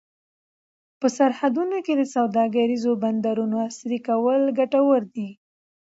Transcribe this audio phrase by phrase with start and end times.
[0.99, 5.29] په سرحدونو کې د سوداګریزو بندرونو عصري کول ګټور دي.